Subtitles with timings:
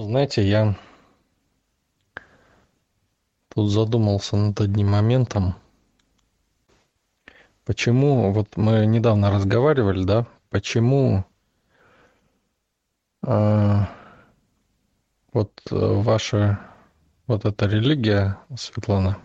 [0.00, 0.76] Знаете, я
[3.48, 5.56] тут задумался над одним моментом.
[7.64, 11.24] Почему, вот мы недавно разговаривали, да, почему
[13.26, 13.78] э,
[15.32, 16.60] вот ваша
[17.26, 19.18] вот эта религия, Светлана,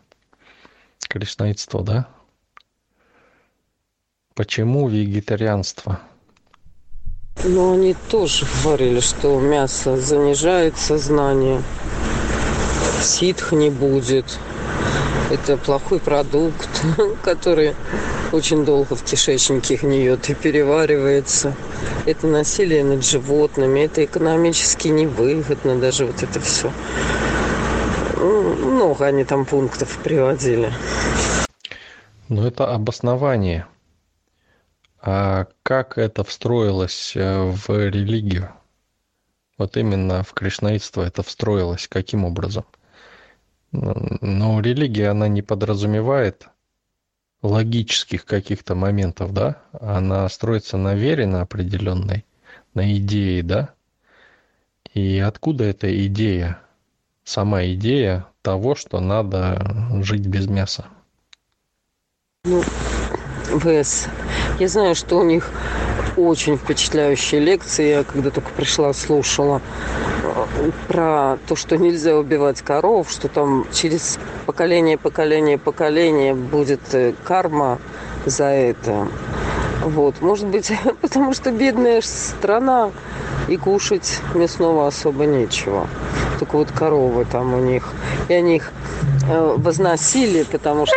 [1.07, 2.07] кришнаитство, да,
[4.33, 6.01] почему вегетарианство–
[7.44, 11.61] но они тоже говорили, что мясо занижает сознание,
[13.01, 14.25] ситх не будет.
[15.29, 16.70] Это плохой продукт,
[17.24, 17.75] который
[18.32, 21.54] очень долго в кишечнике гниет и переваривается.
[22.06, 26.71] Это насилие над животными, это экономически невыгодно, даже вот это все.
[28.18, 30.71] Ну, много они там пунктов приводили.
[32.30, 33.66] Но это обоснование–
[35.06, 38.52] а как это встроилось э, в религию?
[39.58, 42.64] Вот именно в кришнаитство это встроилось каким образом?
[43.73, 46.48] Но религия, она не подразумевает
[47.42, 49.62] логических каких-то моментов, да?
[49.73, 52.23] Она строится на вере на определенной,
[52.73, 53.73] на идее, да?
[54.94, 56.62] И откуда эта идея?
[57.26, 60.86] Сама идея того, что надо жить без мяса.
[62.45, 62.62] Ну,
[63.59, 64.08] ВС
[64.59, 65.50] я знаю, что у них
[66.16, 67.90] очень впечатляющие лекции.
[67.90, 69.62] Я когда только пришла, слушала
[70.23, 77.14] э, про то, что нельзя убивать коров, что там через поколение, поколение, поколение будет э,
[77.23, 77.80] карма
[78.26, 79.08] за это.
[79.82, 82.92] Вот, может быть, потому что бедная страна,
[83.48, 85.88] и кушать мясного особо нечего.
[86.40, 87.92] Только вот коровы там у них.
[88.30, 88.72] И они их
[89.30, 90.95] э, возносили, потому что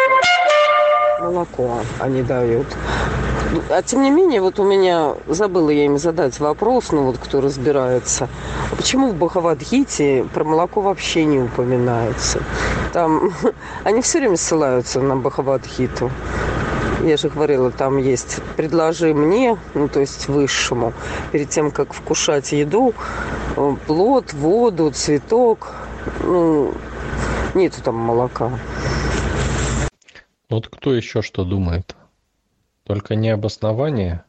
[1.27, 2.67] молоко они дают.
[3.71, 7.41] А тем не менее, вот у меня, забыла я им задать вопрос, ну вот кто
[7.41, 8.29] разбирается,
[8.77, 12.43] почему в Бхагавадгите про молоко вообще не упоминается?
[12.93, 13.33] Там,
[13.85, 16.11] они все время ссылаются на Бхагавадгиту.
[17.05, 20.93] Я же говорила, там есть «предложи мне», ну, то есть высшему,
[21.31, 22.95] перед тем, как вкушать еду,
[23.87, 25.75] плод, воду, цветок,
[26.25, 26.73] ну,
[27.55, 28.51] нету там молока.
[30.49, 31.97] Вот кто еще что думает?
[32.85, 34.23] Только не обоснование,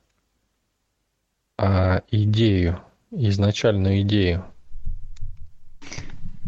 [1.58, 2.80] а идею,
[3.12, 4.44] изначальную идею.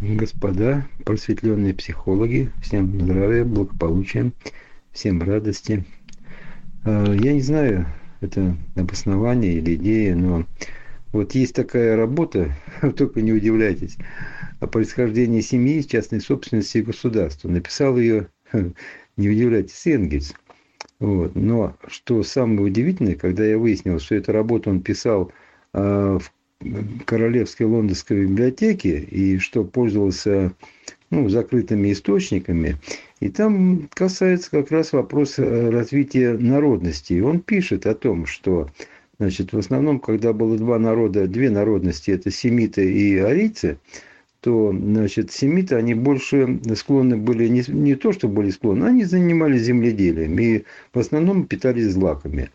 [0.01, 4.31] Господа, просветленные психологи, всем здравия, благополучия,
[4.91, 5.85] всем радости.
[6.83, 7.85] А, я не знаю,
[8.21, 10.45] это обоснование или идея, но
[11.11, 12.55] вот есть такая работа,
[12.97, 13.97] только не удивляйтесь,
[14.59, 17.49] о происхождении семьи, частной собственности и государства.
[17.49, 18.29] Написал ее,
[19.19, 20.33] не удивляйтесь, Энгельс–
[20.99, 21.35] вот.
[21.35, 25.31] Но что самое удивительное, когда я выяснил, что эту работу он писал
[25.73, 30.53] э, в Королевской лондонской библиотеке и что пользовался
[31.09, 32.75] ну, закрытыми источниками,
[33.21, 37.13] и там касается как раз вопроса э, развития народности.
[37.13, 38.69] И он пишет о том, что
[39.19, 43.77] значит, в основном, когда было два народа, две народности, это семиты и арийцы,
[44.41, 49.63] то значит, семиты, они больше склонны были, не, не то, что были склонны, они занимались
[49.63, 50.63] земледелием и
[50.93, 52.49] в основном питались злаками.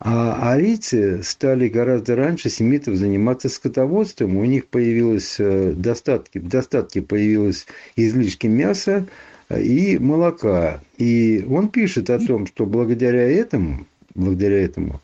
[0.00, 7.66] А арийцы стали гораздо раньше семитов заниматься скотоводством, у них появилось э, достатки, достатки появилось
[7.96, 9.06] излишки мяса
[9.48, 10.82] и молока.
[10.98, 15.00] И он пишет о том, что благодаря этому, благодаря этому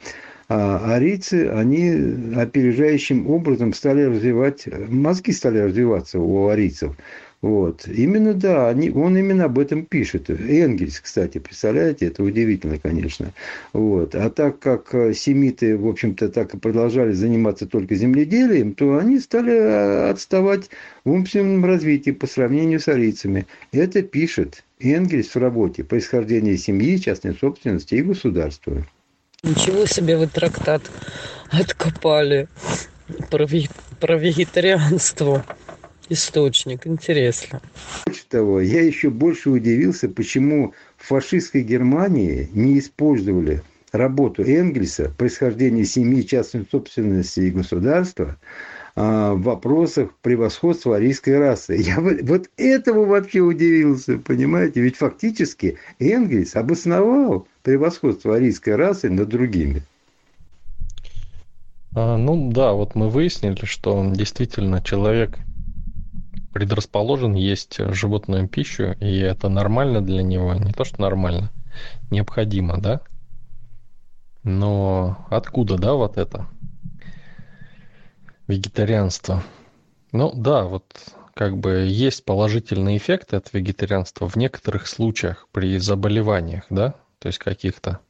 [0.53, 6.97] а арийцы, они опережающим образом стали развивать, мозги стали развиваться у арийцев.
[7.41, 7.87] Вот.
[7.87, 10.29] Именно, да, они, он именно об этом пишет.
[10.29, 13.33] Энгельс, кстати, представляете, это удивительно, конечно.
[13.73, 14.17] Вот.
[14.17, 19.57] А так как семиты, в общем-то, так и продолжали заниматься только земледелием, то они стали
[19.57, 20.69] а, отставать
[21.05, 23.47] в умственном развитии по сравнению с арийцами.
[23.71, 28.85] Это пишет Энгельс в работе «Происхождение семьи, частной собственности и государства».
[29.43, 30.83] Ничего себе вы трактат
[31.51, 32.49] откопали
[33.31, 33.47] про,
[33.99, 35.45] про вегетарианство.
[36.11, 37.63] Источник, интересно.
[38.05, 45.85] Больше того, я еще больше удивился, почему в фашистской Германии не использовали работу Энгельса «Происхождение
[45.85, 48.37] семьи, частной собственности и государства»
[48.97, 51.77] а, в вопросах превосходства арийской расы.
[51.77, 54.81] Я вот этому вообще удивился, понимаете?
[54.81, 59.83] Ведь фактически Энгельс обосновал превосходство арийской расы над другими.
[61.95, 65.39] А, ну да, вот мы выяснили, что действительно человек
[66.53, 70.55] предрасположен есть животную пищу, и это нормально для него.
[70.55, 71.51] Не то, что нормально,
[72.11, 73.01] необходимо, да?
[74.43, 76.47] Но откуда, да, вот это
[78.47, 79.43] вегетарианство?
[80.13, 80.85] Ну да, вот
[81.35, 87.39] как бы есть положительные эффекты от вегетарианства в некоторых случаях при заболеваниях, да, то есть
[87.39, 88.01] каких-то.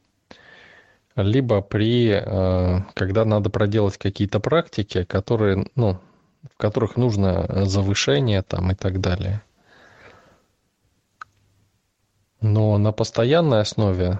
[1.15, 5.99] Либо при, э, когда надо проделать какие-то практики, которые, ну,
[6.49, 9.43] в которых нужно завышение там и так далее.
[12.39, 14.19] Но на постоянной основе,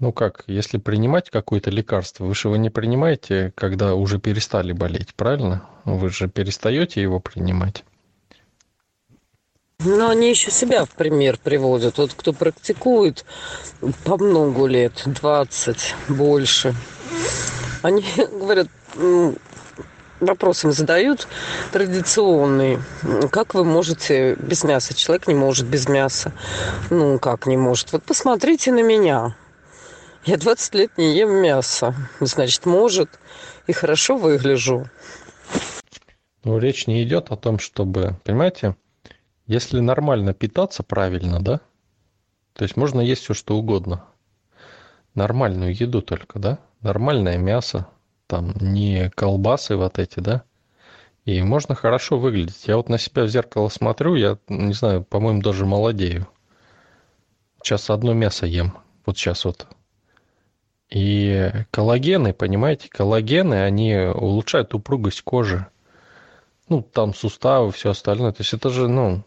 [0.00, 5.14] ну как, если принимать какое-то лекарство, вы же его не принимаете, когда уже перестали болеть,
[5.14, 5.62] правильно?
[5.84, 7.84] Вы же перестаете его принимать.
[9.84, 11.96] Но они еще себя в пример приводят.
[11.98, 13.24] Вот кто практикует
[14.04, 16.74] по много лет, 20, больше,
[17.82, 18.68] они говорят,
[20.20, 21.26] вопрос им задают
[21.72, 22.78] традиционный.
[23.30, 24.94] Как вы можете без мяса?
[24.94, 26.32] Человек не может без мяса.
[26.90, 27.92] Ну, как не может?
[27.92, 29.34] Вот посмотрите на меня.
[30.26, 31.94] Я 20 лет не ем мясо.
[32.20, 33.18] Значит, может.
[33.66, 34.88] И хорошо выгляжу.
[36.44, 38.74] Ну, речь не идет о том, чтобы, понимаете,
[39.50, 41.60] если нормально питаться правильно, да,
[42.52, 44.04] то есть можно есть все что угодно.
[45.16, 47.88] Нормальную еду только, да, нормальное мясо,
[48.28, 50.44] там не колбасы вот эти, да,
[51.24, 52.68] и можно хорошо выглядеть.
[52.68, 56.28] Я вот на себя в зеркало смотрю, я, не знаю, по-моему, даже молодею.
[57.60, 59.66] Сейчас одно мясо ем, вот сейчас вот.
[60.90, 65.66] И коллагены, понимаете, коллагены, они улучшают упругость кожи.
[66.68, 68.30] Ну, там суставы, все остальное.
[68.30, 69.24] То есть это же, ну,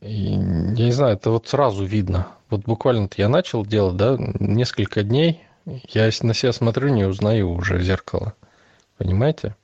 [0.00, 2.28] я не знаю, это вот сразу видно.
[2.48, 7.82] Вот буквально я начал делать, да, несколько дней, я на себя смотрю, не узнаю уже
[7.82, 8.34] зеркало.
[8.96, 9.54] Понимаете?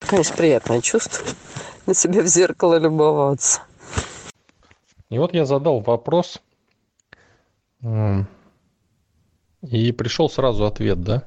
[0.00, 1.26] Конечно, приятное чувство
[1.86, 3.62] на себя в зеркало любоваться.
[5.08, 6.40] И вот я задал вопрос,
[7.82, 8.24] и
[9.92, 11.24] пришел сразу ответ, да?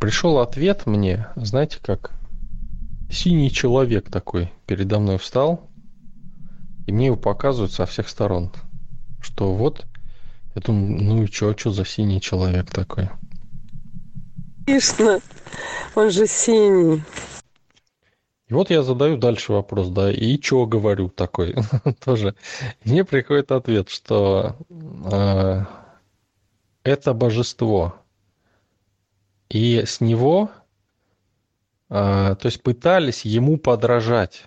[0.00, 2.17] Пришел ответ мне, знаете как?
[3.10, 5.68] Синий человек такой передо мной встал,
[6.86, 8.52] и мне его показывают со всех сторон,
[9.20, 9.86] что вот
[10.54, 13.08] я думаю, ну и что, что за синий человек такой?
[14.66, 15.20] Конечно,
[15.94, 17.02] он же синий.
[18.48, 21.54] И вот я задаю дальше вопрос, да, и что говорю такой
[22.04, 22.34] тоже.
[22.84, 24.56] мне приходит ответ, что
[25.12, 25.64] э,
[26.82, 27.94] это божество,
[29.50, 30.50] и с него,
[31.88, 34.44] то есть пытались ему подражать.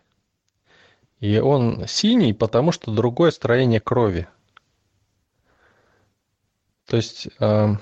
[1.19, 4.27] И он синий, потому что другое строение крови.
[6.87, 7.75] То есть э,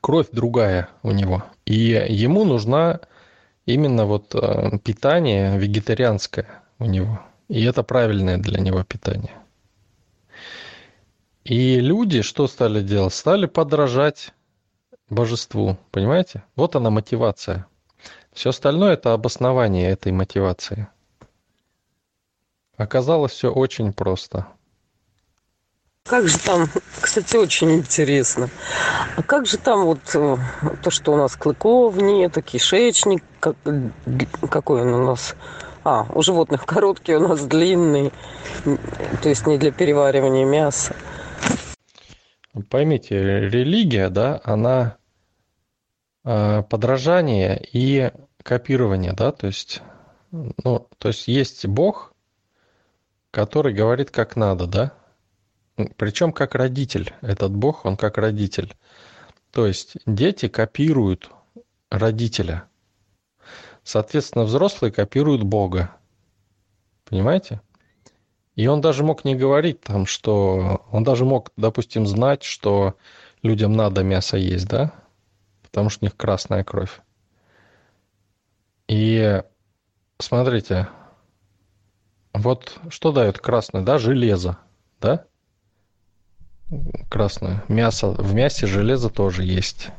[0.00, 1.44] кровь другая у него.
[1.64, 1.74] И
[2.08, 3.00] ему нужна
[3.66, 7.20] именно вот э, питание вегетарианское у него.
[7.48, 9.32] И это правильное для него питание.
[11.44, 13.14] И люди что стали делать?
[13.14, 14.32] Стали подражать
[15.10, 15.76] божеству.
[15.90, 16.42] Понимаете?
[16.56, 17.66] Вот она мотивация.
[18.36, 20.88] Все остальное это обоснование этой мотивации.
[22.76, 24.46] Оказалось все очень просто.
[26.04, 26.68] Как же там,
[27.00, 28.50] кстати, очень интересно.
[29.16, 30.36] А как же там вот э,
[30.82, 33.56] то, что у нас клыков нет, кишечник, как,
[34.50, 35.34] какой он у нас?
[35.82, 38.12] А, у животных короткий, у нас длинный,
[39.22, 40.94] то есть не для переваривания мяса.
[42.68, 43.18] Поймите,
[43.48, 44.98] религия, да, она
[46.22, 48.10] э, подражание и
[48.46, 49.82] копирование, да, то есть,
[50.30, 52.14] ну, то есть есть Бог,
[53.32, 54.92] который говорит как надо, да,
[55.96, 57.12] причем как родитель.
[57.20, 58.74] Этот Бог, он как родитель.
[59.50, 61.30] То есть дети копируют
[61.90, 62.64] родителя.
[63.82, 65.90] Соответственно, взрослые копируют Бога.
[67.04, 67.60] Понимаете?
[68.54, 70.86] И он даже мог не говорить там, что...
[70.90, 72.96] Он даже мог, допустим, знать, что
[73.42, 74.92] людям надо мясо есть, да?
[75.62, 77.00] Потому что у них красная кровь.
[78.88, 79.42] И
[80.18, 80.88] смотрите,
[82.32, 84.58] вот что дает красное, да, железо,
[85.00, 85.24] да?
[87.08, 87.62] красную.
[87.68, 88.10] Мясо.
[88.10, 89.90] В мясе железо тоже есть.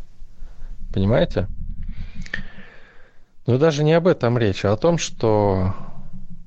[0.94, 1.48] Понимаете?
[3.46, 5.74] Но даже не об этом речь, а о том, что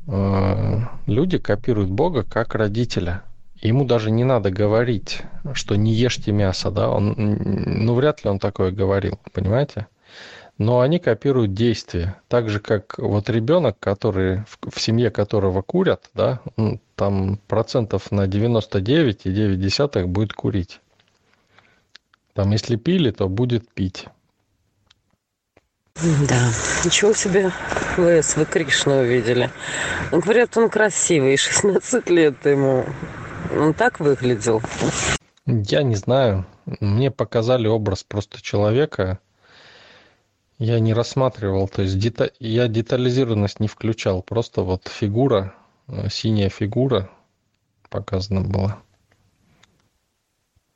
[0.06, 3.22] э, люди копируют Бога как родителя.
[3.62, 5.22] Ему даже не надо говорить,
[5.54, 9.86] что не ешьте мясо, да, он, ну, вряд ли он такое говорил, понимаете?
[10.60, 12.20] Но они копируют действия.
[12.28, 16.42] Так же, как вот ребенок, который, в, семье которого курят, да,
[16.96, 20.80] там процентов на 99,9 будет курить.
[22.34, 24.04] Там, если пили, то будет пить.
[25.94, 26.50] Да,
[26.84, 27.50] ничего себе
[27.96, 29.50] вы Кришну увидели.
[30.12, 32.84] Говорят, он красивый, 16 лет ему.
[33.56, 34.60] Он так выглядел?
[35.46, 36.44] Я не знаю.
[36.80, 39.20] Мне показали образ просто человека,
[40.60, 42.32] Я не рассматривал, то есть дета...
[42.38, 45.54] я детализированность не включал, просто вот фигура,
[45.88, 47.08] э, синяя фигура
[47.88, 48.82] показана была.